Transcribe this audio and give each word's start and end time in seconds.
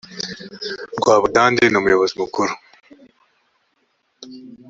rwabudandi 0.99 1.63
numuyobozi 1.67 2.13
mukuru. 2.21 2.53